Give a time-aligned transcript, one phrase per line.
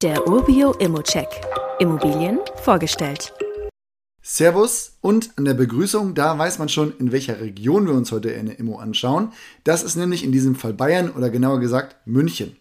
[0.00, 1.26] Der Urbio Immocheck.
[1.80, 3.32] Immobilien vorgestellt.
[4.22, 8.32] Servus und an der Begrüßung, da weiß man schon, in welcher Region wir uns heute
[8.32, 9.32] eine Immo anschauen.
[9.64, 12.56] Das ist nämlich in diesem Fall Bayern oder genauer gesagt München.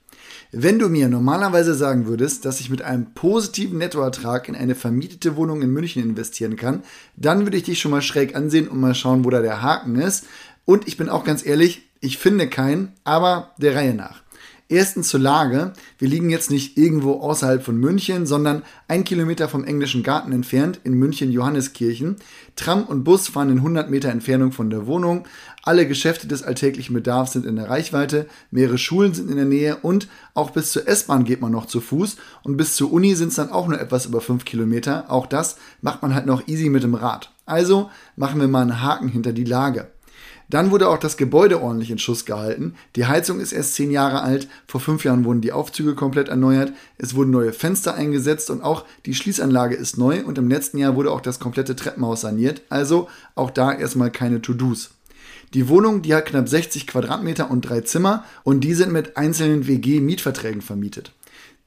[0.51, 5.35] Wenn du mir normalerweise sagen würdest, dass ich mit einem positiven Nettoertrag in eine vermietete
[5.35, 6.81] Wohnung in München investieren kann,
[7.17, 9.97] dann würde ich dich schon mal schräg ansehen und mal schauen, wo da der Haken
[9.97, 10.25] ist.
[10.65, 14.23] Und ich bin auch ganz ehrlich, ich finde keinen, aber der Reihe nach.
[14.69, 15.71] Erstens zur Lage.
[15.97, 20.81] Wir liegen jetzt nicht irgendwo außerhalb von München, sondern ein Kilometer vom englischen Garten entfernt
[20.83, 22.17] in München-Johanneskirchen.
[22.57, 25.25] Tram und Bus fahren in 100 Meter Entfernung von der Wohnung.
[25.63, 28.27] Alle Geschäfte des alltäglichen Bedarfs sind in der Reichweite.
[28.51, 31.79] Mehrere Schulen sind in der Nähe und auch bis zur S-Bahn geht man noch zu
[31.79, 32.17] Fuß.
[32.43, 35.09] Und bis zur Uni sind es dann auch nur etwas über 5 Kilometer.
[35.09, 37.31] Auch das macht man halt noch easy mit dem Rad.
[37.45, 39.87] Also machen wir mal einen Haken hinter die Lage.
[40.49, 42.75] Dann wurde auch das Gebäude ordentlich in Schuss gehalten.
[42.95, 44.47] Die Heizung ist erst zehn Jahre alt.
[44.65, 46.71] Vor fünf Jahren wurden die Aufzüge komplett erneuert.
[46.97, 50.23] Es wurden neue Fenster eingesetzt und auch die Schließanlage ist neu.
[50.23, 52.61] Und im letzten Jahr wurde auch das komplette Treppenhaus saniert.
[52.69, 54.91] Also auch da erstmal keine To-Dos.
[55.53, 59.67] Die Wohnung, die hat knapp 60 Quadratmeter und drei Zimmer und die sind mit einzelnen
[59.67, 61.13] WG-Mietverträgen vermietet.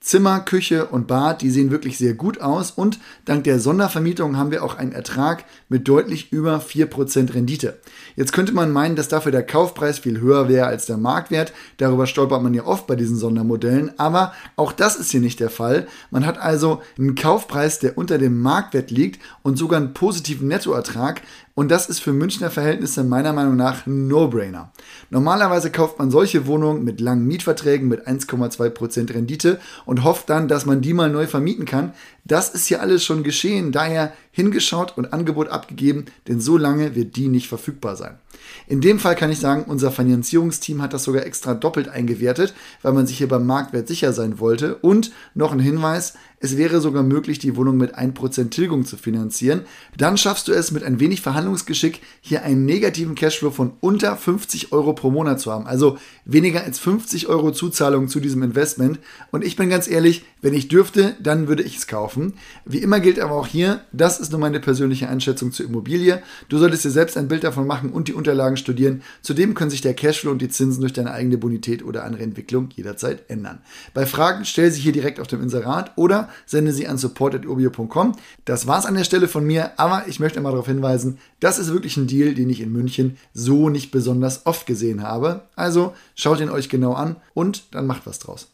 [0.03, 4.51] Zimmer, Küche und Bad, die sehen wirklich sehr gut aus und dank der Sondervermietung haben
[4.51, 7.79] wir auch einen Ertrag mit deutlich über 4% Rendite.
[8.17, 11.53] Jetzt könnte man meinen, dass dafür der Kaufpreis viel höher wäre als der Marktwert.
[11.77, 15.51] Darüber stolpert man ja oft bei diesen Sondermodellen, aber auch das ist hier nicht der
[15.51, 15.87] Fall.
[16.11, 21.21] Man hat also einen Kaufpreis, der unter dem Marktwert liegt und sogar einen positiven Nettoertrag,
[21.61, 24.73] und das ist für Münchner Verhältnisse meiner Meinung nach ein No-Brainer.
[25.11, 30.65] Normalerweise kauft man solche Wohnungen mit langen Mietverträgen mit 1,2% Rendite und hofft dann, dass
[30.65, 31.93] man die mal neu vermieten kann.
[32.25, 37.17] Das ist hier alles schon geschehen, daher hingeschaut und Angebot abgegeben, denn so lange wird
[37.17, 38.19] die nicht verfügbar sein.
[38.67, 42.93] In dem Fall kann ich sagen, unser Finanzierungsteam hat das sogar extra doppelt eingewertet, weil
[42.93, 44.77] man sich hier beim Marktwert sicher sein wollte.
[44.77, 49.63] Und noch ein Hinweis, es wäre sogar möglich, die Wohnung mit 1% Tilgung zu finanzieren.
[49.99, 54.73] Dann schaffst du es mit ein wenig Verhandlungsgeschick, hier einen negativen Cashflow von unter 50
[54.73, 55.67] Euro pro Monat zu haben.
[55.67, 59.01] Also weniger als 50 Euro Zuzahlung zu diesem Investment.
[59.31, 62.33] Und ich bin ganz ehrlich, wenn ich dürfte, dann würde ich es kaufen.
[62.65, 66.23] Wie immer gilt aber auch hier, das ist nur meine persönliche Einschätzung zur Immobilie.
[66.49, 69.03] Du solltest dir selbst ein Bild davon machen und die Unterlagen studieren.
[69.23, 72.69] Zudem können sich der Cashflow und die Zinsen durch deine eigene Bonität oder andere Entwicklung
[72.75, 73.61] jederzeit ändern.
[73.93, 78.13] Bei Fragen stell sie hier direkt auf dem Inserat oder sende sie an support.urbio.com.
[78.45, 81.73] Das war's an der Stelle von mir, aber ich möchte mal darauf hinweisen, das ist
[81.73, 85.43] wirklich ein Deal, den ich in München so nicht besonders oft gesehen habe.
[85.57, 88.49] Also schaut ihn euch genau an und dann macht was draus.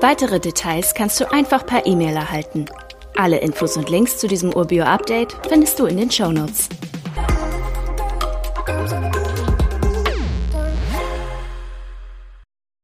[0.00, 2.64] Weitere Details kannst du einfach per E-Mail erhalten.
[3.16, 6.30] Alle Infos und Links zu diesem Urbio-Update findest du in den Show
[8.86, 9.23] Sometimes